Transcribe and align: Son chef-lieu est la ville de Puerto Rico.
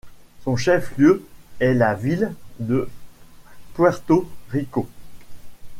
Son 0.43 0.55
chef-lieu 0.55 1.23
est 1.59 1.75
la 1.75 1.93
ville 1.93 2.33
de 2.57 2.89
Puerto 3.75 4.27
Rico. 4.49 4.89